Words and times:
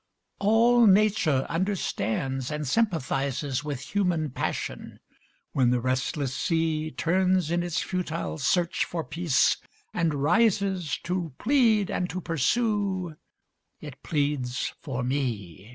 All 0.39 0.87
nature 0.87 1.45
understands 1.47 2.49
and 2.49 2.67
sympathises 2.67 3.63
With 3.63 3.81
human 3.93 4.31
passion. 4.31 4.99
When 5.51 5.69
the 5.69 5.79
restless 5.79 6.35
sea 6.35 6.89
Turns 6.89 7.51
in 7.51 7.61
its 7.61 7.83
futile 7.83 8.39
search 8.39 8.83
for 8.83 9.03
peace, 9.03 9.57
and 9.93 10.15
rises 10.15 10.97
To 11.03 11.33
plead 11.37 11.91
and 11.91 12.09
to 12.09 12.19
pursue, 12.19 13.15
it 13.79 14.01
pleads 14.01 14.73
for 14.79 15.03
me. 15.03 15.69